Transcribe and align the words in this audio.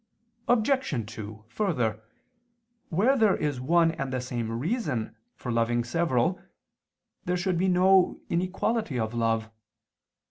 Obj. 0.47 1.13
2: 1.15 1.45
Further, 1.49 2.01
where 2.89 3.15
there 3.15 3.37
is 3.37 3.61
one 3.61 3.91
and 3.91 4.11
the 4.11 4.19
same 4.19 4.51
reason 4.51 5.15
for 5.35 5.51
loving 5.51 5.83
several, 5.83 6.41
there 7.25 7.37
should 7.37 7.59
be 7.59 7.67
no 7.67 8.19
inequality 8.27 8.97
of 8.97 9.13
love. 9.13 9.51